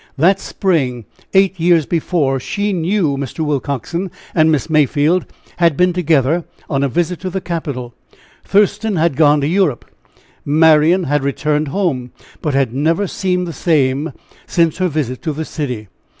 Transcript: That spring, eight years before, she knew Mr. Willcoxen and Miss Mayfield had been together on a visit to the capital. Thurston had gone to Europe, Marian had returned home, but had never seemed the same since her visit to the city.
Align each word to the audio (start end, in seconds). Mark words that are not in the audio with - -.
That 0.17 0.39
spring, 0.39 1.05
eight 1.35 1.59
years 1.59 1.85
before, 1.85 2.39
she 2.39 2.73
knew 2.73 3.17
Mr. 3.17 3.41
Willcoxen 3.45 4.09
and 4.33 4.51
Miss 4.51 4.67
Mayfield 4.67 5.27
had 5.57 5.77
been 5.77 5.93
together 5.93 6.43
on 6.67 6.81
a 6.81 6.89
visit 6.89 7.19
to 7.19 7.29
the 7.29 7.39
capital. 7.39 7.93
Thurston 8.43 8.95
had 8.95 9.15
gone 9.15 9.41
to 9.41 9.47
Europe, 9.47 9.85
Marian 10.43 11.03
had 11.03 11.23
returned 11.23 11.67
home, 11.67 12.09
but 12.41 12.55
had 12.55 12.73
never 12.73 13.05
seemed 13.05 13.45
the 13.45 13.53
same 13.53 14.11
since 14.47 14.79
her 14.79 14.87
visit 14.87 15.21
to 15.21 15.33
the 15.33 15.45
city. 15.45 15.87